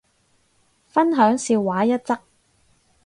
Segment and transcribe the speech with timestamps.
[0.87, 2.17] 分享笑話一則